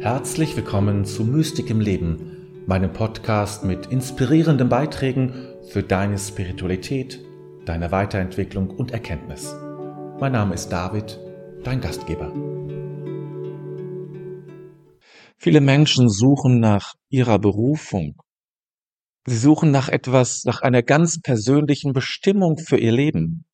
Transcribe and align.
Herzlich 0.00 0.56
willkommen 0.56 1.04
zu 1.04 1.24
Mystik 1.24 1.68
im 1.68 1.78
Leben, 1.78 2.64
meinem 2.66 2.90
Podcast 2.90 3.64
mit 3.64 3.84
inspirierenden 3.88 4.70
Beiträgen 4.70 5.34
für 5.68 5.82
deine 5.82 6.18
Spiritualität, 6.18 7.20
deine 7.66 7.92
Weiterentwicklung 7.92 8.70
und 8.70 8.92
Erkenntnis. 8.92 9.54
Mein 10.18 10.32
Name 10.32 10.54
ist 10.54 10.70
David, 10.70 11.20
dein 11.64 11.82
Gastgeber. 11.82 12.32
Viele 15.36 15.60
Menschen 15.60 16.08
suchen 16.08 16.60
nach 16.60 16.94
ihrer 17.10 17.38
Berufung. 17.38 18.14
Sie 19.26 19.36
suchen 19.36 19.70
nach 19.70 19.90
etwas, 19.90 20.44
nach 20.44 20.62
einer 20.62 20.82
ganz 20.82 21.20
persönlichen 21.20 21.92
Bestimmung 21.92 22.56
für 22.56 22.78
ihr 22.78 22.92
Leben. 22.92 23.44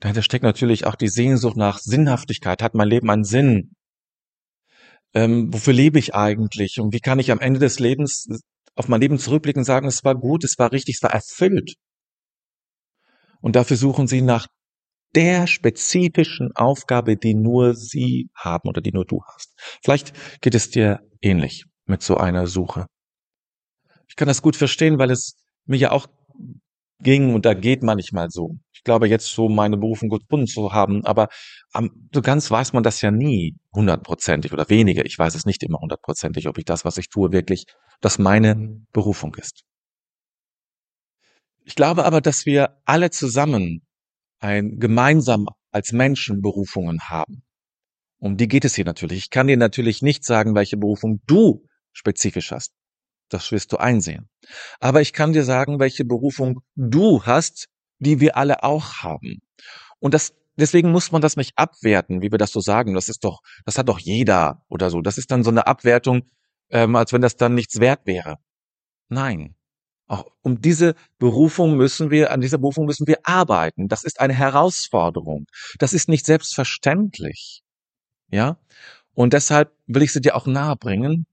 Dahinter 0.00 0.20
steckt 0.20 0.44
natürlich 0.44 0.84
auch 0.84 0.96
die 0.96 1.08
Sehnsucht 1.08 1.56
nach 1.56 1.78
Sinnhaftigkeit. 1.78 2.62
Hat 2.62 2.74
mein 2.74 2.88
Leben 2.88 3.08
einen 3.08 3.24
Sinn? 3.24 3.74
Ähm, 5.14 5.52
wofür 5.52 5.72
lebe 5.72 5.98
ich 5.98 6.14
eigentlich? 6.14 6.78
Und 6.80 6.92
wie 6.92 7.00
kann 7.00 7.18
ich 7.18 7.30
am 7.30 7.40
Ende 7.40 7.60
des 7.60 7.78
Lebens 7.78 8.28
auf 8.74 8.88
mein 8.88 9.00
Leben 9.00 9.18
zurückblicken 9.18 9.60
und 9.60 9.64
sagen, 9.64 9.88
es 9.88 10.04
war 10.04 10.14
gut, 10.14 10.44
es 10.44 10.58
war 10.58 10.72
richtig, 10.72 10.96
es 10.96 11.02
war 11.02 11.12
erfüllt? 11.12 11.74
Und 13.40 13.56
dafür 13.56 13.76
suchen 13.76 14.06
sie 14.06 14.22
nach 14.22 14.46
der 15.14 15.46
spezifischen 15.46 16.52
Aufgabe, 16.54 17.16
die 17.16 17.34
nur 17.34 17.74
sie 17.74 18.30
haben 18.34 18.68
oder 18.68 18.80
die 18.80 18.92
nur 18.92 19.04
du 19.04 19.22
hast. 19.24 19.52
Vielleicht 19.82 20.12
geht 20.40 20.54
es 20.54 20.70
dir 20.70 21.00
ähnlich 21.20 21.64
mit 21.86 22.02
so 22.02 22.16
einer 22.16 22.46
Suche. 22.46 22.86
Ich 24.08 24.16
kann 24.16 24.28
das 24.28 24.42
gut 24.42 24.56
verstehen, 24.56 24.98
weil 24.98 25.10
es 25.10 25.34
mir 25.66 25.78
ja 25.78 25.90
auch 25.90 26.06
ging 27.02 27.34
und 27.34 27.44
da 27.46 27.54
geht 27.54 27.82
manchmal 27.82 28.30
so. 28.30 28.56
Ich 28.72 28.82
glaube 28.82 29.08
jetzt 29.08 29.26
so 29.26 29.48
meine 29.48 29.76
Berufung 29.76 30.08
gut 30.08 30.22
gefunden 30.22 30.46
zu 30.46 30.72
haben, 30.72 31.04
aber 31.04 31.28
um, 31.74 31.90
so 32.14 32.22
ganz 32.22 32.50
weiß 32.50 32.72
man 32.72 32.82
das 32.82 33.00
ja 33.02 33.10
nie 33.10 33.56
hundertprozentig 33.74 34.52
oder 34.52 34.68
weniger. 34.68 35.04
Ich 35.04 35.18
weiß 35.18 35.34
es 35.34 35.44
nicht 35.44 35.62
immer 35.62 35.78
hundertprozentig, 35.80 36.48
ob 36.48 36.58
ich 36.58 36.64
das, 36.64 36.84
was 36.84 36.96
ich 36.96 37.08
tue, 37.08 37.32
wirklich, 37.32 37.64
dass 38.00 38.18
meine 38.18 38.80
Berufung 38.92 39.34
ist. 39.34 39.62
Ich 41.64 41.74
glaube 41.74 42.04
aber, 42.04 42.20
dass 42.20 42.46
wir 42.46 42.80
alle 42.84 43.10
zusammen 43.10 43.86
ein 44.40 44.78
gemeinsam 44.78 45.46
als 45.70 45.92
Menschen 45.92 46.40
Berufungen 46.40 47.00
haben. 47.08 47.42
Um 48.18 48.36
die 48.36 48.48
geht 48.48 48.64
es 48.64 48.74
hier 48.74 48.84
natürlich. 48.84 49.18
Ich 49.18 49.30
kann 49.30 49.46
dir 49.46 49.56
natürlich 49.56 50.02
nicht 50.02 50.24
sagen, 50.24 50.54
welche 50.54 50.76
Berufung 50.76 51.20
du 51.26 51.66
spezifisch 51.92 52.50
hast. 52.50 52.72
Das 53.30 53.50
wirst 53.52 53.72
du 53.72 53.78
einsehen. 53.78 54.28
Aber 54.80 55.00
ich 55.00 55.12
kann 55.12 55.32
dir 55.32 55.44
sagen, 55.44 55.80
welche 55.80 56.04
Berufung 56.04 56.60
du 56.74 57.24
hast, 57.24 57.68
die 57.98 58.20
wir 58.20 58.36
alle 58.36 58.62
auch 58.62 58.98
haben. 59.02 59.40
Und 60.00 60.14
das, 60.14 60.34
deswegen 60.56 60.90
muss 60.90 61.12
man 61.12 61.22
das 61.22 61.36
nicht 61.36 61.52
abwerten, 61.56 62.22
wie 62.22 62.30
wir 62.30 62.38
das 62.38 62.52
so 62.52 62.60
sagen. 62.60 62.94
Das 62.94 63.08
ist 63.08 63.24
doch, 63.24 63.40
das 63.64 63.78
hat 63.78 63.88
doch 63.88 63.98
jeder 63.98 64.64
oder 64.68 64.90
so. 64.90 65.00
Das 65.00 65.16
ist 65.16 65.30
dann 65.30 65.44
so 65.44 65.50
eine 65.50 65.66
Abwertung, 65.66 66.22
ähm, 66.70 66.96
als 66.96 67.12
wenn 67.12 67.22
das 67.22 67.36
dann 67.36 67.54
nichts 67.54 67.78
wert 67.80 68.00
wäre. 68.04 68.36
Nein. 69.08 69.54
Auch 70.06 70.26
um 70.42 70.60
diese 70.60 70.96
Berufung 71.18 71.76
müssen 71.76 72.10
wir, 72.10 72.32
an 72.32 72.40
dieser 72.40 72.58
Berufung 72.58 72.86
müssen 72.86 73.06
wir 73.06 73.18
arbeiten. 73.22 73.86
Das 73.86 74.02
ist 74.02 74.18
eine 74.18 74.34
Herausforderung. 74.34 75.46
Das 75.78 75.92
ist 75.92 76.08
nicht 76.08 76.26
selbstverständlich. 76.26 77.62
Ja? 78.28 78.58
Und 79.14 79.34
deshalb 79.34 79.72
will 79.86 80.02
ich 80.02 80.12
sie 80.12 80.20
dir 80.20 80.34
auch 80.34 80.46
nahebringen, 80.46 81.26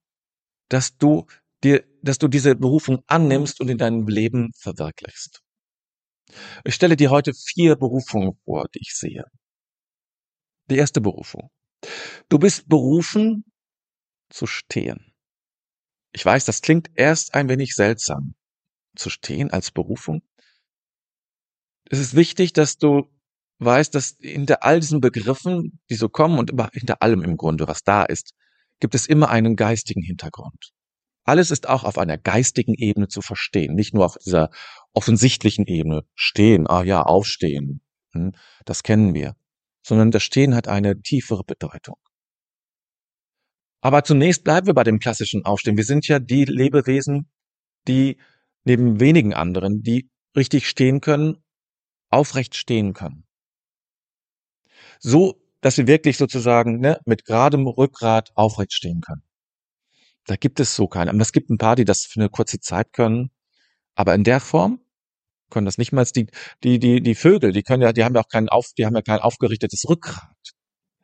dass 0.69 0.97
du 0.97 1.25
dir, 1.67 1.83
dass 2.01 2.17
du 2.17 2.27
diese 2.27 2.55
Berufung 2.55 3.03
annimmst 3.07 3.59
und 3.61 3.69
in 3.69 3.77
deinem 3.77 4.07
Leben 4.07 4.51
verwirklichst. 4.57 5.41
Ich 6.63 6.75
stelle 6.75 6.95
dir 6.95 7.09
heute 7.09 7.33
vier 7.33 7.75
Berufungen 7.75 8.33
vor, 8.45 8.67
die 8.73 8.79
ich 8.81 8.95
sehe. 8.95 9.23
Die 10.69 10.77
erste 10.77 11.01
Berufung. 11.01 11.49
Du 12.29 12.39
bist 12.39 12.67
berufen 12.67 13.45
zu 14.29 14.45
stehen. 14.45 15.13
Ich 16.11 16.25
weiß, 16.25 16.45
das 16.45 16.61
klingt 16.61 16.89
erst 16.95 17.33
ein 17.33 17.49
wenig 17.49 17.75
seltsam, 17.75 18.35
zu 18.95 19.09
stehen 19.09 19.51
als 19.51 19.71
Berufung. 19.71 20.21
Es 21.85 21.99
ist 21.99 22.15
wichtig, 22.15 22.53
dass 22.53 22.77
du 22.77 23.09
weißt, 23.59 23.93
dass 23.95 24.17
hinter 24.19 24.63
all 24.63 24.79
diesen 24.79 24.99
Begriffen, 24.99 25.79
die 25.89 25.95
so 25.95 26.09
kommen 26.09 26.39
und 26.39 26.51
hinter 26.73 27.01
allem 27.01 27.23
im 27.23 27.37
Grunde, 27.37 27.67
was 27.67 27.83
da 27.83 28.03
ist, 28.03 28.33
gibt 28.79 28.95
es 28.95 29.07
immer 29.07 29.29
einen 29.29 29.55
geistigen 29.55 30.01
Hintergrund. 30.01 30.73
Alles 31.27 31.51
ist 31.51 31.67
auch 31.67 31.83
auf 31.83 31.97
einer 31.97 32.17
geistigen 32.17 32.73
Ebene 32.73 33.09
zu 33.09 33.21
verstehen, 33.21 33.75
nicht 33.75 33.93
nur 33.93 34.05
auf 34.05 34.15
dieser 34.17 34.49
offensichtlichen 34.93 35.65
Ebene. 35.65 36.05
Stehen, 36.15 36.67
ah 36.67 36.83
ja, 36.83 37.01
aufstehen, 37.03 37.81
hm, 38.13 38.31
das 38.63 38.81
kennen 38.81 39.13
wir. 39.13 39.35
Sondern 39.85 40.11
das 40.11 40.23
Stehen 40.23 40.55
hat 40.55 40.69
eine 40.69 41.01
tiefere 41.01 41.43
Bedeutung. 41.43 41.97
Aber 43.81 44.05
zunächst 44.05 44.45
bleiben 44.45 44.67
wir 44.67 44.73
bei 44.73 44.85
dem 44.85 44.99
klassischen 44.99 45.43
Aufstehen. 45.43 45.75
Wir 45.75 45.83
sind 45.83 46.07
ja 46.07 46.19
die 46.19 46.45
Lebewesen, 46.45 47.29
die 47.89 48.17
neben 48.63 49.01
wenigen 49.01 49.33
anderen, 49.33 49.81
die 49.81 50.09
richtig 50.33 50.69
stehen 50.69 51.01
können, 51.01 51.43
aufrecht 52.09 52.55
stehen 52.55 52.93
können. 52.93 53.25
So, 54.99 55.41
dass 55.59 55.77
wir 55.77 55.87
wirklich 55.87 56.17
sozusagen 56.17 56.79
ne, 56.79 57.01
mit 57.05 57.25
geradem 57.25 57.67
Rückgrat 57.67 58.31
aufrecht 58.35 58.71
stehen 58.71 59.01
können. 59.01 59.26
Da 60.27 60.35
gibt 60.35 60.59
es 60.59 60.75
so 60.75 60.87
keine. 60.87 61.11
Es 61.21 61.31
gibt 61.31 61.49
ein 61.49 61.57
paar, 61.57 61.75
die 61.75 61.85
das 61.85 62.05
für 62.05 62.19
eine 62.19 62.29
kurze 62.29 62.59
Zeit 62.59 62.93
können. 62.93 63.31
Aber 63.95 64.13
in 64.13 64.23
der 64.25 64.41
Form 64.41 64.81
können 65.49 65.65
das 65.65 65.77
nicht 65.77 65.93
mal 65.93 66.05
die, 66.05 66.27
die, 66.63 66.79
die, 66.79 67.01
die 67.01 67.15
Vögel, 67.15 67.53
die 67.53 67.63
können 67.63 67.81
ja, 67.81 67.93
die 67.93 68.03
haben 68.03 68.13
ja 68.13 68.21
auch 68.21 68.27
kein 68.27 68.49
auf, 68.49 68.73
die 68.77 68.85
haben 68.85 68.95
ja 68.95 69.01
kein 69.01 69.19
aufgerichtetes 69.19 69.87
Rückgrat. 69.87 70.35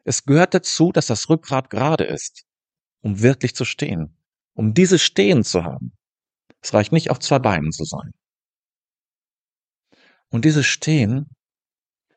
Es 0.03 0.25
gehört 0.25 0.53
dazu, 0.53 0.91
dass 0.91 1.07
das 1.07 1.29
Rückgrat 1.29 1.69
gerade 1.69 2.03
ist, 2.03 2.43
um 3.01 3.21
wirklich 3.21 3.55
zu 3.55 3.63
stehen. 3.63 4.17
Um 4.53 4.73
dieses 4.73 5.01
Stehen 5.01 5.45
zu 5.45 5.63
haben. 5.63 5.93
Es 6.61 6.73
reicht 6.73 6.91
nicht, 6.91 7.09
auf 7.09 7.19
zwei 7.19 7.39
Beinen 7.39 7.71
zu 7.71 7.85
sein. 7.85 8.11
Und 10.29 10.43
dieses 10.43 10.65
Stehen 10.65 11.27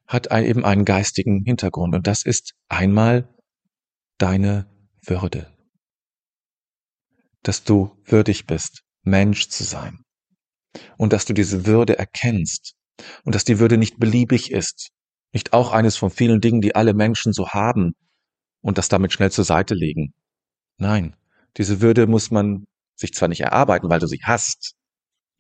hat 0.08 0.32
eben 0.32 0.64
einen 0.64 0.84
geistigen 0.84 1.44
Hintergrund. 1.44 1.94
Und 1.94 2.06
das 2.08 2.24
ist 2.24 2.54
einmal 2.68 3.28
deine 4.18 4.66
Würde 5.02 5.55
dass 7.46 7.62
du 7.62 7.96
würdig 8.04 8.46
bist, 8.46 8.82
Mensch 9.02 9.48
zu 9.48 9.62
sein. 9.62 10.00
Und 10.98 11.12
dass 11.12 11.24
du 11.26 11.32
diese 11.32 11.64
Würde 11.64 11.96
erkennst. 11.96 12.74
Und 13.24 13.34
dass 13.34 13.44
die 13.44 13.60
Würde 13.60 13.78
nicht 13.78 13.98
beliebig 13.98 14.50
ist. 14.50 14.90
Nicht 15.32 15.52
auch 15.52 15.70
eines 15.70 15.96
von 15.96 16.10
vielen 16.10 16.40
Dingen, 16.40 16.60
die 16.60 16.74
alle 16.74 16.92
Menschen 16.92 17.32
so 17.32 17.50
haben 17.50 17.94
und 18.62 18.78
das 18.78 18.88
damit 18.88 19.12
schnell 19.12 19.30
zur 19.30 19.44
Seite 19.44 19.74
legen. 19.74 20.12
Nein, 20.78 21.14
diese 21.56 21.80
Würde 21.80 22.08
muss 22.08 22.32
man 22.32 22.66
sich 22.96 23.14
zwar 23.14 23.28
nicht 23.28 23.42
erarbeiten, 23.42 23.88
weil 23.88 24.00
du 24.00 24.08
sie 24.08 24.20
hast. 24.24 24.74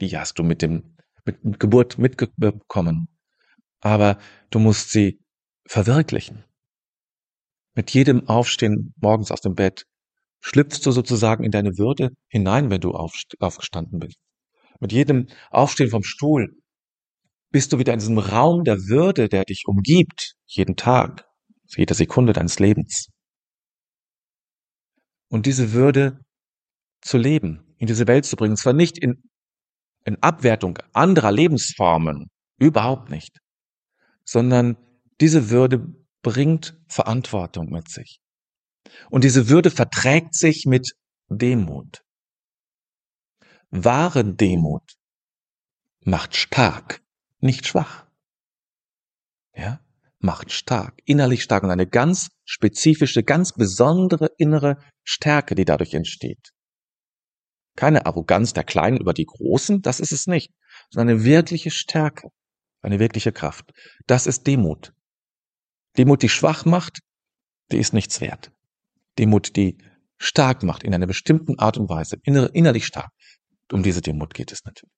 Die 0.00 0.16
hast 0.16 0.38
du 0.38 0.44
mit 0.44 0.62
dem, 0.62 0.96
mit 1.24 1.58
Geburt 1.58 1.98
mitbekommen. 1.98 3.08
Aber 3.80 4.18
du 4.50 4.60
musst 4.60 4.90
sie 4.90 5.18
verwirklichen. 5.66 6.44
Mit 7.74 7.90
jedem 7.90 8.28
Aufstehen 8.28 8.94
morgens 8.96 9.32
aus 9.32 9.40
dem 9.40 9.54
Bett 9.54 9.86
schlüpfst 10.46 10.86
du 10.86 10.92
sozusagen 10.92 11.42
in 11.42 11.50
deine 11.50 11.76
Würde 11.76 12.10
hinein, 12.28 12.70
wenn 12.70 12.80
du 12.80 12.92
aufgestanden 12.92 13.98
bist. 13.98 14.16
Mit 14.78 14.92
jedem 14.92 15.26
Aufstehen 15.50 15.90
vom 15.90 16.04
Stuhl 16.04 16.54
bist 17.50 17.72
du 17.72 17.78
wieder 17.80 17.92
in 17.92 17.98
diesem 17.98 18.18
Raum 18.18 18.62
der 18.62 18.76
Würde, 18.76 19.28
der 19.28 19.44
dich 19.44 19.64
umgibt, 19.66 20.34
jeden 20.46 20.76
Tag, 20.76 21.26
jede 21.76 21.94
Sekunde 21.94 22.32
deines 22.32 22.60
Lebens. 22.60 23.08
Und 25.28 25.46
diese 25.46 25.72
Würde 25.72 26.20
zu 27.00 27.18
leben, 27.18 27.74
in 27.78 27.88
diese 27.88 28.06
Welt 28.06 28.24
zu 28.24 28.36
bringen, 28.36 28.56
zwar 28.56 28.72
nicht 28.72 28.98
in, 28.98 29.24
in 30.04 30.22
Abwertung 30.22 30.78
anderer 30.92 31.32
Lebensformen, 31.32 32.30
überhaupt 32.58 33.10
nicht, 33.10 33.36
sondern 34.24 34.76
diese 35.20 35.50
Würde 35.50 35.92
bringt 36.22 36.78
Verantwortung 36.86 37.70
mit 37.70 37.88
sich. 37.88 38.20
Und 39.10 39.24
diese 39.24 39.48
Würde 39.48 39.70
verträgt 39.70 40.34
sich 40.34 40.66
mit 40.66 40.92
Demut. 41.28 42.02
Wahre 43.70 44.24
Demut 44.24 44.96
macht 46.00 46.36
stark, 46.36 47.02
nicht 47.40 47.66
schwach. 47.66 48.06
Ja, 49.54 49.80
macht 50.18 50.52
stark, 50.52 51.00
innerlich 51.04 51.42
stark 51.42 51.64
und 51.64 51.70
eine 51.70 51.86
ganz 51.86 52.28
spezifische, 52.44 53.22
ganz 53.22 53.52
besondere 53.52 54.30
innere 54.38 54.78
Stärke, 55.02 55.54
die 55.54 55.64
dadurch 55.64 55.94
entsteht. 55.94 56.52
Keine 57.74 58.06
Arroganz 58.06 58.52
der 58.52 58.64
Kleinen 58.64 58.98
über 58.98 59.12
die 59.12 59.26
Großen, 59.26 59.82
das 59.82 60.00
ist 60.00 60.12
es 60.12 60.26
nicht, 60.26 60.52
sondern 60.90 61.16
eine 61.16 61.24
wirkliche 61.24 61.70
Stärke, 61.70 62.30
eine 62.80 62.98
wirkliche 62.98 63.32
Kraft. 63.32 63.72
Das 64.06 64.26
ist 64.26 64.46
Demut. 64.46 64.94
Demut, 65.98 66.22
die 66.22 66.28
schwach 66.28 66.64
macht, 66.64 67.00
die 67.72 67.78
ist 67.78 67.92
nichts 67.92 68.20
wert. 68.20 68.52
Demut, 69.18 69.56
die 69.56 69.78
stark 70.18 70.62
macht 70.62 70.82
in 70.82 70.94
einer 70.94 71.06
bestimmten 71.06 71.58
Art 71.58 71.78
und 71.78 71.88
Weise, 71.88 72.16
innerlich 72.24 72.86
stark. 72.86 73.10
Um 73.72 73.82
diese 73.82 74.00
Demut 74.00 74.34
geht 74.34 74.52
es 74.52 74.64
natürlich. 74.64 74.94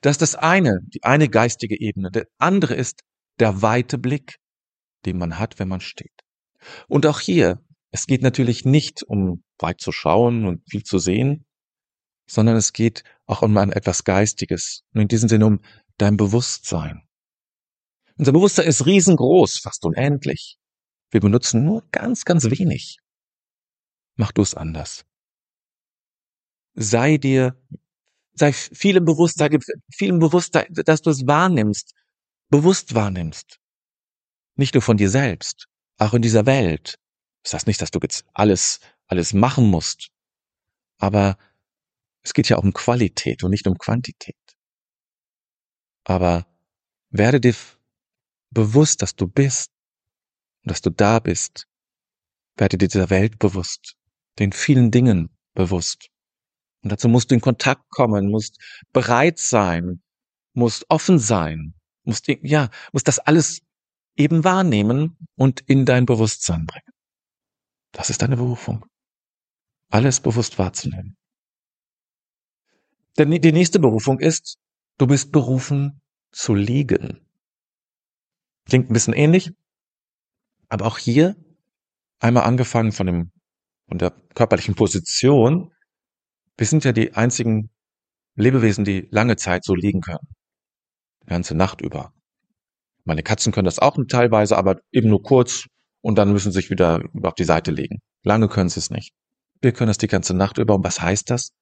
Das 0.00 0.12
ist 0.12 0.22
das 0.22 0.34
eine, 0.34 0.80
die 0.86 1.02
eine 1.02 1.28
geistige 1.28 1.80
Ebene. 1.80 2.10
Der 2.10 2.26
andere 2.38 2.74
ist 2.74 3.00
der 3.38 3.62
weite 3.62 3.98
Blick, 3.98 4.36
den 5.04 5.18
man 5.18 5.38
hat, 5.38 5.58
wenn 5.58 5.68
man 5.68 5.80
steht. 5.80 6.12
Und 6.88 7.06
auch 7.06 7.20
hier 7.20 7.60
es 7.96 8.06
geht 8.06 8.20
natürlich 8.20 8.66
nicht 8.66 9.02
um 9.04 9.42
weit 9.58 9.80
zu 9.80 9.90
schauen 9.90 10.44
und 10.44 10.62
viel 10.68 10.82
zu 10.82 10.98
sehen, 10.98 11.46
sondern 12.28 12.54
es 12.54 12.74
geht 12.74 13.04
auch 13.24 13.40
um 13.40 13.56
ein 13.56 13.72
etwas 13.72 14.04
Geistiges 14.04 14.82
und 14.92 15.00
in 15.00 15.08
diesem 15.08 15.30
Sinne 15.30 15.46
um 15.46 15.60
dein 15.96 16.18
Bewusstsein. 16.18 17.08
Unser 18.18 18.32
Bewusstsein 18.32 18.66
ist 18.66 18.84
riesengroß, 18.84 19.60
fast 19.60 19.82
unendlich. 19.86 20.58
Wir 21.10 21.20
benutzen 21.20 21.64
nur 21.64 21.84
ganz, 21.90 22.26
ganz 22.26 22.44
wenig. 22.44 22.98
Mach 24.16 24.32
du 24.32 24.42
es 24.42 24.54
anders. 24.54 25.04
Sei 26.74 27.16
dir, 27.16 27.56
sei 28.34 28.52
vielem 28.52 29.04
bewusst, 29.04 29.38
sei 29.38 29.50
vielem 29.92 30.18
bewusst, 30.18 30.54
dass 30.54 31.02
du 31.02 31.10
es 31.10 31.26
wahrnimmst, 31.26 31.94
bewusst 32.48 32.94
wahrnimmst. 32.94 33.58
Nicht 34.56 34.74
nur 34.74 34.82
von 34.82 34.96
dir 34.96 35.10
selbst, 35.10 35.68
auch 35.98 36.14
in 36.14 36.22
dieser 36.22 36.46
Welt. 36.46 36.98
Das 37.42 37.54
heißt 37.54 37.66
nicht, 37.66 37.80
dass 37.80 37.90
du 37.90 37.98
jetzt 38.02 38.24
alles, 38.34 38.80
alles 39.06 39.32
machen 39.32 39.70
musst. 39.70 40.08
Aber 40.98 41.38
es 42.22 42.34
geht 42.34 42.48
ja 42.48 42.56
um 42.56 42.72
Qualität 42.72 43.44
und 43.44 43.50
nicht 43.50 43.66
um 43.66 43.78
Quantität. 43.78 44.36
Aber 46.04 46.46
werde 47.10 47.40
dir 47.40 47.54
bewusst, 48.50 49.02
dass 49.02 49.14
du 49.14 49.26
bist 49.26 49.70
und 50.62 50.70
dass 50.70 50.80
du 50.80 50.90
da 50.90 51.20
bist. 51.20 51.66
Werde 52.56 52.78
dir 52.78 52.88
dieser 52.88 53.10
Welt 53.10 53.38
bewusst, 53.38 53.96
den 54.38 54.52
vielen 54.52 54.90
Dingen 54.90 55.30
bewusst. 55.54 56.08
Und 56.82 56.92
dazu 56.92 57.08
musst 57.08 57.30
du 57.30 57.34
in 57.34 57.40
Kontakt 57.40 57.88
kommen, 57.90 58.30
musst 58.30 58.60
bereit 58.92 59.38
sein, 59.38 60.02
musst 60.52 60.86
offen 60.88 61.18
sein, 61.18 61.74
musst, 62.04 62.28
ja, 62.28 62.70
musst 62.92 63.08
das 63.08 63.18
alles 63.18 63.62
eben 64.16 64.44
wahrnehmen 64.44 65.16
und 65.36 65.60
in 65.62 65.84
dein 65.84 66.06
Bewusstsein 66.06 66.66
bringen. 66.66 66.92
Das 67.92 68.10
ist 68.10 68.22
deine 68.22 68.36
Berufung. 68.36 68.84
Alles 69.90 70.20
bewusst 70.20 70.58
wahrzunehmen. 70.58 71.16
Denn 73.18 73.30
die 73.30 73.52
nächste 73.52 73.78
Berufung 73.78 74.20
ist, 74.20 74.58
du 74.98 75.06
bist 75.06 75.32
berufen 75.32 76.00
zu 76.32 76.54
liegen. 76.54 77.26
Klingt 78.66 78.90
ein 78.90 78.92
bisschen 78.92 79.14
ähnlich, 79.14 79.52
aber 80.68 80.86
auch 80.86 80.98
hier 80.98 81.36
einmal 82.18 82.44
angefangen 82.44 82.92
von 82.92 83.06
dem, 83.06 83.32
von 83.88 83.98
der 83.98 84.10
körperlichen 84.34 84.74
Position. 84.74 85.72
Wir 86.56 86.66
sind 86.66 86.84
ja 86.84 86.92
die 86.92 87.14
einzigen 87.14 87.70
Lebewesen, 88.34 88.84
die 88.84 89.08
lange 89.10 89.36
Zeit 89.36 89.64
so 89.64 89.74
liegen 89.74 90.00
können. 90.00 90.28
Die 91.22 91.26
ganze 91.26 91.54
Nacht 91.54 91.80
über. 91.80 92.12
Meine 93.04 93.22
Katzen 93.22 93.52
können 93.52 93.66
das 93.66 93.78
auch 93.78 93.96
teilweise, 94.08 94.56
aber 94.56 94.80
eben 94.90 95.08
nur 95.08 95.22
kurz 95.22 95.66
und 96.02 96.16
dann 96.16 96.32
müssen 96.32 96.52
sie 96.52 96.60
sich 96.60 96.70
wieder 96.70 97.02
auf 97.22 97.34
die 97.34 97.44
Seite 97.44 97.70
legen. 97.70 97.98
Lange 98.22 98.48
können 98.48 98.68
sie 98.68 98.80
es 98.80 98.90
nicht. 98.90 99.12
Wir 99.60 99.72
können 99.72 99.88
das 99.88 99.98
die 99.98 100.08
ganze 100.08 100.34
Nacht 100.34 100.58
über. 100.58 100.74
Und 100.74 100.84
was 100.84 101.00
heißt 101.00 101.30
das? 101.30 101.52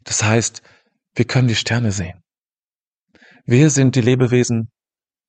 Das 0.00 0.22
heißt, 0.22 0.62
wir 1.14 1.24
können 1.24 1.48
die 1.48 1.54
Sterne 1.54 1.92
sehen. 1.92 2.22
Wir 3.44 3.70
sind 3.70 3.96
die 3.96 4.00
Lebewesen, 4.00 4.70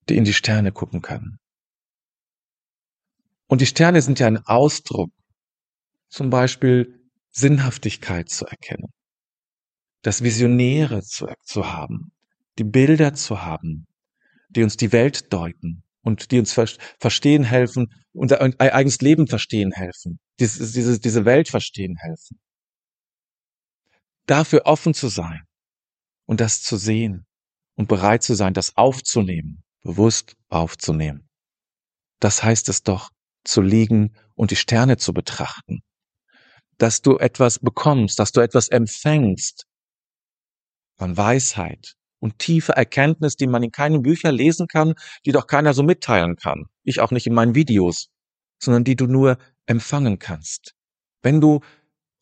die 0.10 0.18
in 0.18 0.24
die 0.24 0.34
Sterne 0.34 0.72
gucken 0.72 1.02
können. 1.02 1.38
Und 3.48 3.62
die 3.62 3.66
Sterne 3.66 4.02
sind 4.02 4.20
ja 4.20 4.28
ein 4.28 4.46
Ausdruck, 4.46 5.12
zum 6.12 6.30
Beispiel 6.30 7.10
Sinnhaftigkeit 7.32 8.30
zu 8.30 8.46
erkennen, 8.46 8.94
das 10.04 10.22
Visionäre 10.24 11.02
zu, 11.02 11.28
zu 11.44 11.72
haben, 11.72 12.12
die 12.60 12.64
Bilder 12.64 13.14
zu 13.14 13.42
haben, 13.42 13.88
die 14.50 14.64
uns 14.64 14.78
die 14.78 14.92
Welt 14.92 15.34
deuten 15.34 15.84
und 16.02 16.32
die 16.32 16.40
uns 16.40 16.54
ver 16.54 16.68
verstehen 17.00 17.44
helfen, 17.44 17.92
unser 18.14 18.42
eigenes 18.60 19.02
Leben 19.02 19.28
verstehen 19.28 19.72
helfen, 19.72 20.20
diese, 20.40 20.72
diese, 20.72 21.00
diese 21.00 21.26
Welt 21.26 21.48
verstehen 21.50 21.96
helfen. 21.98 22.40
Dafür 24.28 24.66
offen 24.66 24.94
zu 24.94 25.08
sein 25.08 25.42
und 26.26 26.42
das 26.42 26.62
zu 26.62 26.78
sehen 26.78 27.26
und 27.76 27.88
bereit 27.88 28.22
zu 28.22 28.36
sein, 28.36 28.54
das 28.54 28.78
aufzunehmen 28.78 29.64
bewusst 29.82 30.36
aufzunehmen. 30.50 31.30
Das 32.20 32.44
heißt 32.44 32.70
es 32.70 32.84
doch, 32.84 33.10
zu 33.44 33.62
liegen 33.62 34.16
und 34.36 34.52
die 34.52 34.56
Sterne 34.56 34.98
zu 34.98 35.14
betrachten. 35.14 35.82
Dass 36.82 37.04
du 37.04 37.20
etwas 37.20 37.60
bekommst, 37.60 38.18
dass 38.18 38.32
du 38.32 38.42
etwas 38.42 38.68
empfängst 38.68 39.68
von 40.98 41.16
Weisheit 41.16 41.94
und 42.18 42.40
tiefer 42.40 42.74
Erkenntnis, 42.74 43.36
die 43.36 43.46
man 43.46 43.62
in 43.62 43.72
keinen 43.72 44.02
Büchern 44.02 44.34
lesen 44.34 44.66
kann, 44.66 44.96
die 45.24 45.32
doch 45.32 45.46
keiner 45.46 45.76
so 45.76 45.84
mitteilen 45.84 46.38
kann. 46.38 46.66
Ich 46.82 47.00
auch 47.00 47.12
nicht 47.12 47.28
in 47.28 47.36
meinen 47.36 47.54
Videos, 47.54 48.10
sondern 48.58 48.84
die 48.84 48.96
du 48.96 49.06
nur 49.06 49.38
empfangen 49.68 50.18
kannst. 50.18 50.74
Wenn 51.22 51.40
du 51.40 51.60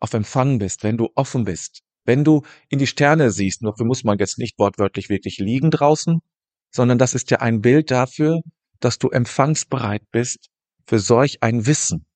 auf 0.01 0.13
Empfang 0.13 0.59
bist, 0.59 0.83
wenn 0.83 0.97
du 0.97 1.07
offen 1.15 1.45
bist, 1.45 1.79
wenn 2.03 2.25
du 2.25 2.41
in 2.67 2.79
die 2.79 2.88
Sterne 2.88 3.31
siehst, 3.31 3.63
dafür 3.63 3.85
muss 3.85 4.03
man 4.03 4.17
jetzt 4.17 4.39
nicht 4.39 4.59
wortwörtlich 4.59 5.07
wirklich 5.07 5.38
liegen 5.38 5.71
draußen, 5.71 6.19
sondern 6.69 6.97
das 6.97 7.13
ist 7.13 7.31
ja 7.31 7.39
ein 7.39 7.62
Bild 7.62 7.91
dafür, 7.91 8.41
dass 8.81 8.97
du 8.97 9.07
empfangsbereit 9.07 10.03
bist 10.12 10.50
für 10.85 11.00
solch 11.00 11.44
ein 11.44 11.65
Wissen, 11.65 12.08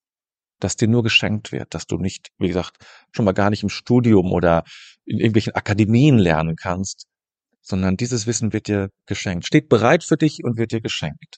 das 0.63 0.75
dir 0.75 0.87
nur 0.87 1.03
geschenkt 1.03 1.51
wird, 1.51 1.73
dass 1.73 1.85
du 1.85 1.97
nicht, 1.97 2.29
wie 2.37 2.47
gesagt, 2.47 2.77
schon 3.11 3.25
mal 3.25 3.33
gar 3.33 3.49
nicht 3.49 3.63
im 3.63 3.69
Studium 3.69 4.31
oder 4.31 4.63
in 5.05 5.19
irgendwelchen 5.19 5.53
Akademien 5.53 6.17
lernen 6.17 6.55
kannst, 6.55 7.05
sondern 7.61 7.97
dieses 7.97 8.27
Wissen 8.27 8.53
wird 8.53 8.67
dir 8.67 8.89
geschenkt, 9.05 9.45
steht 9.45 9.69
bereit 9.69 10.03
für 10.03 10.17
dich 10.17 10.43
und 10.43 10.57
wird 10.57 10.71
dir 10.71 10.81
geschenkt. 10.81 11.37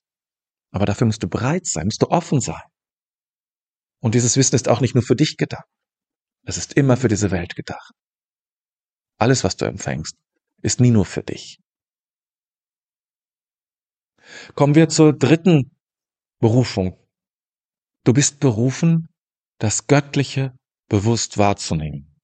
Aber 0.72 0.86
dafür 0.86 1.08
musst 1.08 1.24
du 1.24 1.30
bereit 1.30 1.66
sein, 1.66 1.86
musst 1.86 2.02
du 2.02 2.08
offen 2.10 2.42
sein. 2.42 2.62
Und 4.02 4.16
dieses 4.16 4.38
Wissen 4.38 4.56
ist 4.56 4.68
auch 4.68 4.82
nicht 4.82 4.94
nur 4.94 5.04
für 5.04 5.16
dich 5.16 5.38
gedacht. 5.38 5.66
Es 6.44 6.58
ist 6.58 6.74
immer 6.74 6.98
für 6.98 7.08
diese 7.08 7.32
Welt 7.32 7.56
gedacht. 7.56 7.92
Alles, 9.18 9.44
was 9.44 9.56
du 9.56 9.66
empfängst, 9.66 10.16
ist 10.62 10.80
nie 10.80 10.92
nur 10.92 11.06
für 11.06 11.24
dich. 11.24 11.60
Kommen 14.56 14.76
wir 14.76 14.90
zur 14.90 15.14
dritten 15.14 15.72
Berufung. 16.40 16.98
Du 18.04 18.14
bist 18.14 18.40
berufen, 18.40 19.08
das 19.58 19.88
Göttliche 19.88 20.54
bewusst 20.88 21.38
wahrzunehmen. 21.38 22.16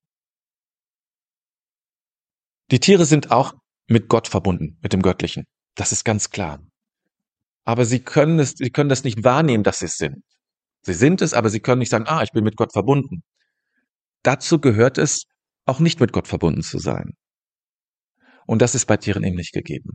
Die 2.70 2.80
Tiere 2.80 3.04
sind 3.04 3.30
auch 3.30 3.54
mit 3.86 4.08
Gott 4.08 4.28
verbunden, 4.28 4.78
mit 4.82 4.92
dem 4.92 5.02
Göttlichen. 5.02 5.44
Das 5.74 5.92
ist 5.92 6.04
ganz 6.04 6.30
klar. 6.30 6.60
Aber 7.64 7.84
sie 7.84 8.00
können 8.00 8.38
es, 8.38 8.52
sie 8.56 8.70
können 8.70 8.88
das 8.88 9.04
nicht 9.04 9.24
wahrnehmen, 9.24 9.64
dass 9.64 9.80
sie 9.80 9.86
es 9.86 9.96
sind. 9.96 10.24
Sie 10.82 10.94
sind 10.94 11.22
es, 11.22 11.34
aber 11.34 11.48
sie 11.48 11.60
können 11.60 11.78
nicht 11.78 11.90
sagen, 11.90 12.06
ah, 12.06 12.22
ich 12.22 12.32
bin 12.32 12.44
mit 12.44 12.56
Gott 12.56 12.72
verbunden. 12.72 13.22
Dazu 14.22 14.58
gehört 14.60 14.98
es, 14.98 15.24
auch 15.64 15.78
nicht 15.78 16.00
mit 16.00 16.12
Gott 16.12 16.28
verbunden 16.28 16.62
zu 16.62 16.78
sein. 16.78 17.12
Und 18.46 18.62
das 18.62 18.74
ist 18.74 18.86
bei 18.86 18.96
Tieren 18.96 19.22
eben 19.22 19.36
nicht 19.36 19.52
gegeben. 19.52 19.90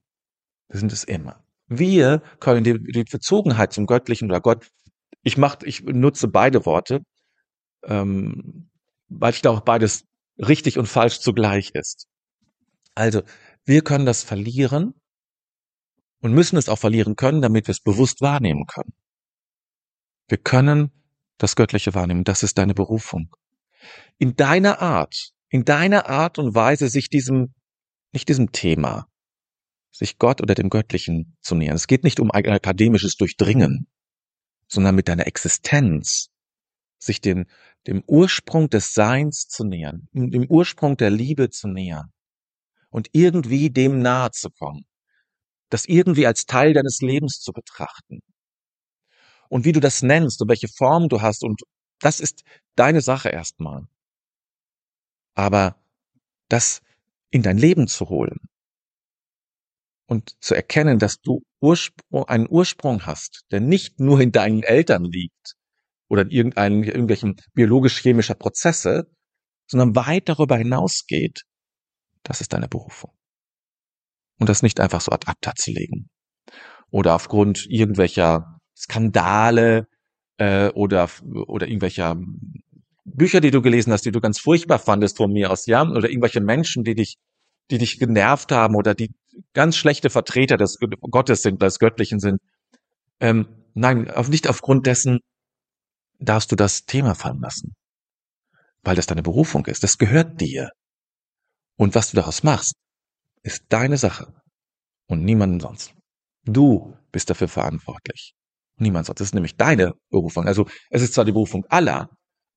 Wir 0.69 0.79
sind 0.79 0.93
es 0.93 1.03
immer. 1.03 1.43
Wir 1.67 2.21
können 2.39 2.63
die, 2.63 2.79
die 2.79 3.05
Verzogenheit 3.09 3.73
zum 3.73 3.85
Göttlichen 3.85 4.29
oder 4.29 4.39
Gott, 4.39 4.67
ich 5.23 5.37
mach, 5.37 5.57
ich 5.63 5.83
nutze 5.83 6.29
beide 6.29 6.65
Worte, 6.65 7.01
ähm, 7.83 8.69
weil 9.09 9.33
ich 9.33 9.41
glaube, 9.41 9.61
beides 9.61 10.05
richtig 10.37 10.77
und 10.77 10.87
falsch 10.87 11.19
zugleich 11.19 11.71
ist. 11.73 12.07
Also, 12.95 13.23
wir 13.65 13.83
können 13.83 14.05
das 14.05 14.23
verlieren 14.23 14.93
und 16.21 16.33
müssen 16.33 16.57
es 16.57 16.69
auch 16.69 16.79
verlieren 16.79 17.15
können, 17.15 17.41
damit 17.41 17.67
wir 17.67 17.71
es 17.71 17.81
bewusst 17.81 18.21
wahrnehmen 18.21 18.65
können. 18.65 18.93
Wir 20.27 20.37
können 20.37 20.91
das 21.37 21.55
Göttliche 21.55 21.93
wahrnehmen. 21.93 22.23
Das 22.23 22.43
ist 22.43 22.57
deine 22.57 22.73
Berufung. 22.73 23.35
In 24.17 24.35
deiner 24.35 24.81
Art, 24.81 25.31
in 25.49 25.63
deiner 25.63 26.09
Art 26.09 26.39
und 26.39 26.55
Weise, 26.55 26.89
sich 26.89 27.09
diesem, 27.09 27.53
nicht 28.11 28.27
diesem 28.27 28.51
Thema, 28.51 29.07
sich 29.91 30.17
Gott 30.17 30.41
oder 30.41 30.55
dem 30.55 30.69
Göttlichen 30.69 31.37
zu 31.41 31.55
nähern. 31.55 31.75
Es 31.75 31.87
geht 31.87 32.03
nicht 32.03 32.19
um 32.19 32.31
ein 32.31 32.45
akademisches 32.45 33.15
Durchdringen, 33.15 33.87
sondern 34.67 34.95
mit 34.95 35.07
deiner 35.07 35.27
Existenz, 35.27 36.29
sich 36.99 37.21
den, 37.21 37.45
dem 37.85 38.03
Ursprung 38.07 38.69
des 38.69 38.93
Seins 38.93 39.47
zu 39.47 39.63
nähern, 39.63 40.07
dem 40.13 40.49
Ursprung 40.49 40.97
der 40.97 41.09
Liebe 41.09 41.49
zu 41.49 41.67
nähern 41.67 42.11
und 42.89 43.09
irgendwie 43.13 43.69
dem 43.69 44.01
nahe 44.01 44.31
zu 44.31 44.49
kommen, 44.49 44.85
das 45.69 45.85
irgendwie 45.85 46.27
als 46.27 46.45
Teil 46.45 46.73
deines 46.73 47.01
Lebens 47.01 47.39
zu 47.39 47.53
betrachten. 47.53 48.21
Und 49.49 49.65
wie 49.65 49.71
du 49.71 49.79
das 49.79 50.01
nennst 50.01 50.41
und 50.41 50.49
welche 50.49 50.67
Form 50.67 51.09
du 51.09 51.21
hast 51.21 51.43
und 51.43 51.61
das 51.99 52.19
ist 52.19 52.43
deine 52.75 53.01
Sache 53.01 53.29
erstmal. 53.29 53.87
Aber 55.35 55.77
das 56.49 56.81
in 57.29 57.43
dein 57.43 57.57
Leben 57.57 57.87
zu 57.87 58.09
holen, 58.09 58.39
und 60.07 60.41
zu 60.41 60.55
erkennen, 60.55 60.99
dass 60.99 61.21
du 61.21 61.43
Ursprung, 61.59 62.23
einen 62.25 62.47
Ursprung 62.49 63.05
hast, 63.05 63.43
der 63.51 63.59
nicht 63.59 63.99
nur 63.99 64.21
in 64.21 64.31
deinen 64.31 64.63
Eltern 64.63 65.03
liegt 65.03 65.55
oder 66.09 66.23
in 66.23 66.29
irgendeinem, 66.29 66.83
irgendwelchen 66.83 67.35
biologisch-chemischer 67.53 68.35
Prozesse, 68.35 69.09
sondern 69.69 69.95
weit 69.95 70.29
darüber 70.29 70.57
hinausgeht, 70.57 71.43
das 72.23 72.41
ist 72.41 72.53
deine 72.53 72.67
Berufung. 72.67 73.11
Und 74.39 74.49
das 74.49 74.61
nicht 74.61 74.79
einfach 74.79 75.01
so 75.01 75.11
ad 75.11 75.27
acta 75.27 75.55
zu 75.55 75.71
legen. 75.71 76.09
Oder 76.89 77.15
aufgrund 77.15 77.65
irgendwelcher 77.69 78.59
Skandale 78.75 79.87
äh, 80.37 80.69
oder, 80.69 81.09
oder 81.47 81.67
irgendwelcher 81.67 82.15
Bücher, 83.03 83.41
die 83.41 83.51
du 83.51 83.61
gelesen 83.61 83.91
hast, 83.93 84.05
die 84.05 84.11
du 84.11 84.19
ganz 84.19 84.39
furchtbar 84.39 84.79
fandest 84.79 85.17
von 85.17 85.31
mir 85.31 85.51
aus, 85.51 85.65
ja, 85.65 85.81
oder 85.81 86.09
irgendwelche 86.09 86.41
Menschen, 86.41 86.83
die 86.83 86.95
dich, 86.95 87.17
die 87.71 87.77
dich 87.77 87.99
genervt 87.99 88.51
haben 88.51 88.75
oder 88.75 88.93
die 88.93 89.11
ganz 89.53 89.75
schlechte 89.75 90.09
Vertreter 90.09 90.57
des 90.57 90.77
Gottes 91.01 91.41
sind, 91.41 91.61
des 91.61 91.79
Göttlichen 91.79 92.19
sind. 92.19 92.39
Ähm, 93.19 93.47
nein, 93.73 94.09
auf, 94.11 94.29
nicht 94.29 94.47
aufgrund 94.47 94.85
dessen 94.87 95.19
darfst 96.19 96.51
du 96.51 96.55
das 96.55 96.85
Thema 96.85 97.15
fallen 97.15 97.41
lassen, 97.41 97.75
weil 98.83 98.95
das 98.95 99.05
deine 99.05 99.23
Berufung 99.23 99.65
ist. 99.65 99.83
Das 99.83 99.97
gehört 99.97 100.39
dir. 100.41 100.71
Und 101.77 101.95
was 101.95 102.11
du 102.11 102.15
daraus 102.15 102.43
machst, 102.43 102.73
ist 103.43 103.65
deine 103.69 103.97
Sache 103.97 104.33
und 105.07 105.23
niemanden 105.23 105.59
sonst. 105.59 105.93
Du 106.43 106.95
bist 107.11 107.29
dafür 107.29 107.47
verantwortlich. 107.47 108.33
Niemand 108.77 109.05
sonst. 109.05 109.19
Das 109.19 109.27
ist 109.27 109.33
nämlich 109.33 109.55
deine 109.55 109.93
Berufung. 110.09 110.47
Also 110.47 110.67
es 110.89 111.01
ist 111.01 111.13
zwar 111.13 111.25
die 111.25 111.31
Berufung 111.31 111.65
aller, 111.69 112.09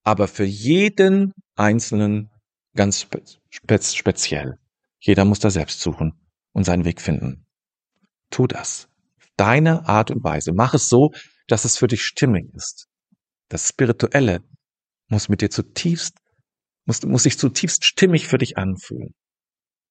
aber 0.03 0.27
für 0.27 0.45
jeden 0.45 1.33
Einzelnen 1.55 2.29
ganz 2.75 3.01
spe 3.01 3.21
speziell. 3.49 4.57
Jeder 4.99 5.25
muss 5.25 5.39
da 5.39 5.49
selbst 5.49 5.81
suchen 5.81 6.13
und 6.53 6.63
seinen 6.63 6.85
Weg 6.85 7.01
finden. 7.01 7.45
Tu 8.29 8.47
das. 8.47 8.87
Deine 9.35 9.87
Art 9.87 10.11
und 10.11 10.23
Weise. 10.23 10.51
Mach 10.53 10.73
es 10.73 10.89
so, 10.89 11.11
dass 11.47 11.65
es 11.65 11.77
für 11.77 11.87
dich 11.87 12.03
stimmig 12.03 12.53
ist. 12.53 12.87
Das 13.51 13.67
Spirituelle 13.67 14.41
muss 15.09 15.27
mit 15.27 15.41
dir 15.41 15.49
zutiefst, 15.49 16.17
muss, 16.85 17.03
muss 17.03 17.23
sich 17.23 17.37
zutiefst 17.37 17.83
stimmig 17.83 18.29
für 18.29 18.37
dich 18.37 18.57
anfühlen. 18.57 19.13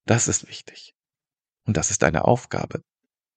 Das 0.06 0.28
ist 0.28 0.48
wichtig. 0.48 0.94
Und 1.66 1.76
das 1.76 1.90
ist 1.90 2.00
deine 2.00 2.24
Aufgabe. 2.24 2.82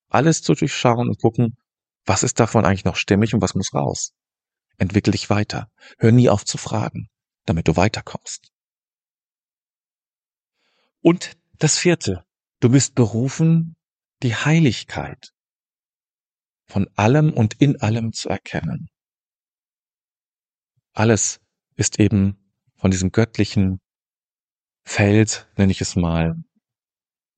Alles 0.07 0.41
zu 0.41 0.53
durchschauen 0.53 1.09
und 1.09 1.19
gucken, 1.19 1.57
was 2.05 2.23
ist 2.23 2.39
davon 2.39 2.63
eigentlich 2.63 2.85
noch 2.85 2.95
stimmig 2.95 3.33
und 3.33 3.41
was 3.41 3.53
muss 3.53 3.73
raus. 3.73 4.13
Entwickel 4.77 5.11
dich 5.11 5.29
weiter. 5.29 5.69
Hör 5.97 6.13
nie 6.13 6.29
auf 6.29 6.45
zu 6.45 6.57
fragen, 6.57 7.09
damit 7.43 7.67
du 7.67 7.75
weiterkommst. 7.75 8.49
Und 11.01 11.35
das 11.59 11.77
vierte. 11.77 12.23
Du 12.61 12.69
bist 12.69 12.95
berufen, 12.95 13.75
die 14.21 14.33
Heiligkeit 14.33 15.33
von 16.65 16.87
allem 16.95 17.33
und 17.33 17.55
in 17.59 17.81
allem 17.81 18.13
zu 18.13 18.29
erkennen. 18.29 18.87
Alles 20.93 21.39
ist 21.75 21.99
eben 21.99 22.37
von 22.75 22.91
diesem 22.91 23.11
göttlichen 23.11 23.79
Feld, 24.85 25.47
nenne 25.57 25.71
ich 25.71 25.81
es 25.81 25.95
mal, 25.95 26.35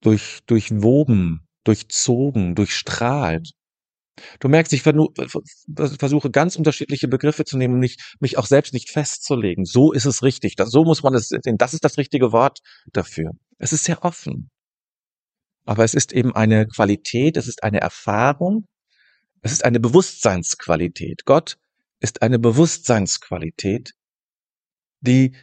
durch, 0.01 0.39
durchwoben, 0.45 1.47
durchzogen, 1.63 2.55
durchstrahlt. 2.55 3.51
Du 4.39 4.47
merkst, 4.47 4.71
ich 4.73 4.81
versuche 4.81 6.31
ganz 6.31 6.55
unterschiedliche 6.55 7.07
Begriffe 7.07 7.43
zu 7.43 7.57
nehmen, 7.57 7.79
nicht, 7.79 8.15
mich 8.19 8.37
auch 8.37 8.45
selbst 8.45 8.73
nicht 8.73 8.89
festzulegen. 8.89 9.65
So 9.65 9.91
ist 9.91 10.05
es 10.05 10.23
richtig. 10.23 10.55
so 10.57 10.85
muss 10.85 11.03
man 11.03 11.13
es 11.15 11.27
sehen. 11.27 11.57
Das 11.57 11.73
ist 11.73 11.83
das 11.83 11.97
richtige 11.97 12.31
Wort 12.31 12.59
dafür. 12.93 13.31
Es 13.57 13.73
ist 13.73 13.83
sehr 13.83 14.03
offen. 14.03 14.49
Aber 15.65 15.83
es 15.83 15.93
ist 15.93 16.13
eben 16.13 16.33
eine 16.35 16.67
Qualität, 16.67 17.37
es 17.37 17.47
ist 17.47 17.63
eine 17.63 17.81
Erfahrung, 17.81 18.67
es 19.41 19.51
ist 19.51 19.65
eine 19.65 19.79
Bewusstseinsqualität. 19.79 21.25
Gott 21.25 21.57
ist 22.05 22.21
eine 22.21 22.39
Bewusstseinsqualität, 22.39 23.91
die, 25.01 25.35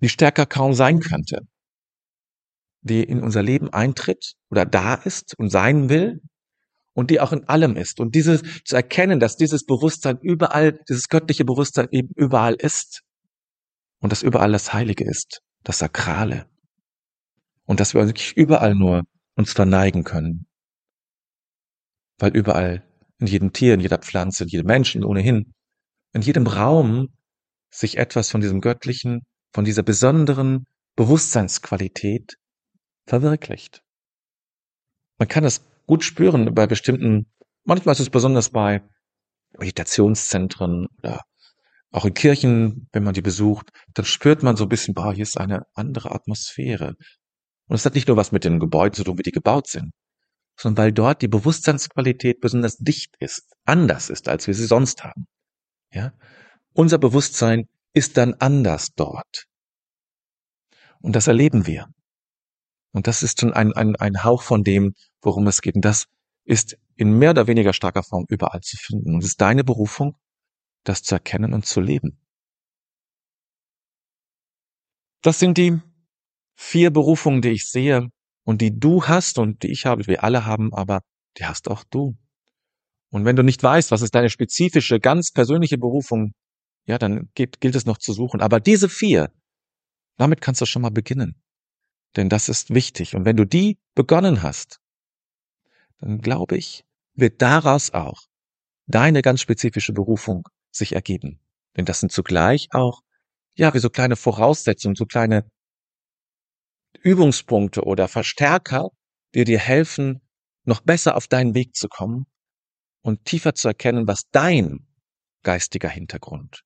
die 0.00 0.08
stärker 0.08 0.46
kaum 0.46 0.74
sein 0.74 0.98
könnte 1.00 1.46
die 2.86 3.02
in 3.02 3.22
unser 3.22 3.42
Leben 3.42 3.72
eintritt 3.72 4.34
oder 4.50 4.64
da 4.64 4.94
ist 4.94 5.38
und 5.38 5.50
sein 5.50 5.88
will 5.88 6.20
und 6.94 7.10
die 7.10 7.20
auch 7.20 7.32
in 7.32 7.44
allem 7.48 7.76
ist. 7.76 8.00
Und 8.00 8.14
dieses 8.14 8.42
zu 8.64 8.76
erkennen, 8.76 9.20
dass 9.20 9.36
dieses 9.36 9.64
Bewusstsein 9.64 10.18
überall, 10.20 10.78
dieses 10.88 11.08
göttliche 11.08 11.44
Bewusstsein 11.44 11.88
eben 11.90 12.10
überall 12.14 12.54
ist 12.54 13.02
und 14.00 14.12
dass 14.12 14.22
überall 14.22 14.52
das 14.52 14.72
Heilige 14.72 15.04
ist, 15.04 15.42
das 15.64 15.78
Sakrale. 15.78 16.46
Und 17.64 17.80
dass 17.80 17.94
wir 17.94 18.06
wirklich 18.06 18.36
überall 18.36 18.74
nur 18.74 19.02
uns 19.34 19.52
verneigen 19.52 20.04
können. 20.04 20.46
Weil 22.18 22.34
überall, 22.34 22.84
in 23.18 23.26
jedem 23.26 23.52
Tier, 23.52 23.74
in 23.74 23.80
jeder 23.80 23.98
Pflanze, 23.98 24.44
in 24.44 24.48
jedem 24.48 24.66
Menschen 24.66 25.04
ohnehin, 25.04 25.54
in 26.12 26.22
jedem 26.22 26.46
Raum 26.46 27.08
sich 27.70 27.96
etwas 27.96 28.30
von 28.30 28.40
diesem 28.40 28.60
göttlichen, 28.60 29.22
von 29.52 29.64
dieser 29.64 29.82
besonderen 29.82 30.66
Bewusstseinsqualität 30.96 32.36
verwirklicht. 33.06 33.82
Man 35.18 35.28
kann 35.28 35.44
es 35.44 35.62
gut 35.86 36.04
spüren 36.04 36.54
bei 36.54 36.66
bestimmten, 36.66 37.32
manchmal 37.64 37.94
ist 37.94 38.00
es 38.00 38.10
besonders 38.10 38.50
bei 38.50 38.82
Meditationszentren 39.58 40.88
oder 40.98 41.22
auch 41.92 42.04
in 42.04 42.14
Kirchen, 42.14 42.88
wenn 42.92 43.04
man 43.04 43.14
die 43.14 43.22
besucht, 43.22 43.70
dann 43.94 44.04
spürt 44.04 44.42
man 44.42 44.56
so 44.56 44.64
ein 44.64 44.68
bisschen, 44.68 44.94
boah, 44.94 45.14
hier 45.14 45.22
ist 45.22 45.38
eine 45.38 45.62
andere 45.74 46.10
Atmosphäre. 46.12 46.94
Und 47.68 47.76
es 47.76 47.84
hat 47.86 47.94
nicht 47.94 48.08
nur 48.08 48.16
was 48.16 48.32
mit 48.32 48.44
den 48.44 48.60
Gebäuden 48.60 48.94
zu 48.94 49.04
tun, 49.04 49.18
wie 49.18 49.22
die 49.22 49.32
gebaut 49.32 49.68
sind, 49.68 49.92
sondern 50.56 50.84
weil 50.84 50.92
dort 50.92 51.22
die 51.22 51.28
Bewusstseinsqualität 51.28 52.40
besonders 52.40 52.76
dicht 52.78 53.14
ist, 53.18 53.54
anders 53.64 54.10
ist, 54.10 54.28
als 54.28 54.46
wir 54.46 54.54
sie 54.54 54.66
sonst 54.66 55.04
haben. 55.04 55.26
Ja? 55.92 56.12
Unser 56.72 56.98
Bewusstsein 56.98 57.68
ist 57.92 58.16
dann 58.16 58.34
anders 58.34 58.92
dort. 58.94 59.46
Und 61.00 61.14
das 61.14 61.26
erleben 61.26 61.66
wir. 61.66 61.86
Und 62.92 63.06
das 63.06 63.22
ist 63.22 63.40
schon 63.40 63.52
ein, 63.52 63.72
ein, 63.74 63.96
ein 63.96 64.24
Hauch 64.24 64.42
von 64.42 64.62
dem, 64.62 64.94
worum 65.20 65.46
es 65.46 65.60
geht. 65.60 65.74
Und 65.74 65.84
das 65.84 66.06
ist 66.44 66.78
in 66.96 67.18
mehr 67.18 67.30
oder 67.30 67.46
weniger 67.46 67.72
starker 67.72 68.02
Form 68.02 68.24
überall 68.28 68.62
zu 68.62 68.76
finden. 68.76 69.14
Und 69.14 69.20
es 69.20 69.30
ist 69.30 69.40
deine 69.40 69.64
Berufung, 69.64 70.16
das 70.84 71.02
zu 71.02 71.14
erkennen 71.14 71.52
und 71.52 71.66
zu 71.66 71.80
leben. 71.80 72.18
Das 75.22 75.38
sind 75.38 75.58
die 75.58 75.80
vier 76.54 76.90
Berufungen, 76.90 77.42
die 77.42 77.50
ich 77.50 77.68
sehe 77.68 78.08
und 78.46 78.60
die 78.60 78.78
du 78.78 79.04
hast 79.04 79.38
und 79.38 79.64
die 79.64 79.72
ich 79.72 79.86
habe, 79.86 80.06
wir 80.06 80.22
alle 80.22 80.46
haben, 80.46 80.72
aber 80.72 81.02
die 81.36 81.44
hast 81.44 81.68
auch 81.68 81.82
du. 81.84 82.16
Und 83.10 83.24
wenn 83.24 83.34
du 83.34 83.42
nicht 83.42 83.62
weißt, 83.62 83.90
was 83.90 84.02
ist 84.02 84.14
deine 84.14 84.30
spezifische, 84.30 85.00
ganz 85.00 85.32
persönliche 85.32 85.78
Berufung, 85.78 86.32
ja, 86.86 86.96
dann 86.96 87.28
gilt, 87.34 87.60
gilt 87.60 87.74
es 87.74 87.86
noch 87.86 87.98
zu 87.98 88.12
suchen. 88.12 88.40
Aber 88.40 88.60
diese 88.60 88.88
vier, 88.88 89.32
damit 90.16 90.40
kannst 90.40 90.60
du 90.60 90.66
schon 90.66 90.82
mal 90.82 90.92
beginnen. 90.92 91.34
Denn 92.14 92.28
das 92.28 92.48
ist 92.48 92.72
wichtig. 92.72 93.16
Und 93.16 93.24
wenn 93.24 93.36
du 93.36 93.44
die 93.44 93.78
begonnen 93.96 94.42
hast, 94.42 94.78
dann 95.98 96.20
glaube 96.20 96.56
ich, 96.56 96.84
wird 97.14 97.42
daraus 97.42 97.92
auch 97.92 98.22
deine 98.86 99.22
ganz 99.22 99.40
spezifische 99.40 99.92
Berufung 99.92 100.44
sich 100.70 100.92
ergeben. 100.92 101.40
Denn 101.76 101.84
das 101.84 101.98
sind 101.98 102.12
zugleich 102.12 102.68
auch, 102.70 103.02
ja, 103.56 103.74
wie 103.74 103.80
so 103.80 103.90
kleine 103.90 104.14
Voraussetzungen, 104.14 104.94
so 104.94 105.04
kleine 105.04 105.50
Übungspunkte 107.02 107.82
oder 107.82 108.08
Verstärker, 108.08 108.90
die 109.34 109.44
dir 109.44 109.58
helfen, 109.58 110.20
noch 110.64 110.80
besser 110.80 111.16
auf 111.16 111.28
deinen 111.28 111.54
Weg 111.54 111.74
zu 111.74 111.88
kommen 111.88 112.26
und 113.02 113.24
tiefer 113.24 113.54
zu 113.54 113.68
erkennen, 113.68 114.06
was 114.06 114.22
dein 114.32 114.86
geistiger 115.42 115.88
Hintergrund, 115.88 116.62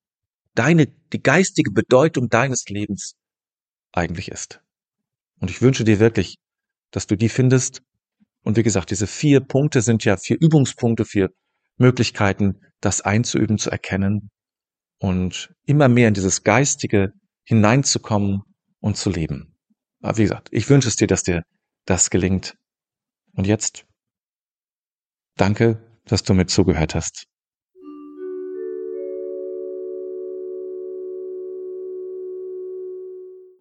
deine, 0.54 0.86
die 0.86 1.22
geistige 1.22 1.70
Bedeutung 1.70 2.28
deines 2.28 2.64
Lebens 2.68 3.14
eigentlich 3.92 4.30
ist. 4.30 4.62
Und 5.38 5.50
ich 5.50 5.60
wünsche 5.62 5.84
dir 5.84 6.00
wirklich, 6.00 6.36
dass 6.90 7.06
du 7.06 7.16
die 7.16 7.28
findest. 7.28 7.82
Und 8.42 8.56
wie 8.56 8.62
gesagt, 8.62 8.90
diese 8.90 9.06
vier 9.06 9.40
Punkte 9.40 9.82
sind 9.82 10.04
ja 10.04 10.16
vier 10.16 10.38
Übungspunkte, 10.40 11.04
vier 11.04 11.30
Möglichkeiten, 11.76 12.60
das 12.80 13.00
einzuüben, 13.00 13.58
zu 13.58 13.70
erkennen 13.70 14.30
und 14.98 15.52
immer 15.64 15.88
mehr 15.88 16.08
in 16.08 16.14
dieses 16.14 16.42
Geistige 16.42 17.12
hineinzukommen 17.44 18.42
und 18.80 18.96
zu 18.96 19.10
leben. 19.10 19.49
Aber 20.02 20.16
wie 20.16 20.22
gesagt, 20.22 20.48
ich 20.50 20.68
wünsche 20.68 20.88
es 20.88 20.96
dir, 20.96 21.06
dass 21.06 21.22
dir 21.22 21.44
das 21.84 22.10
gelingt. 22.10 22.56
Und 23.34 23.46
jetzt 23.46 23.86
danke, 25.36 25.78
dass 26.04 26.22
du 26.22 26.34
mir 26.34 26.46
zugehört 26.46 26.94
hast. 26.94 27.29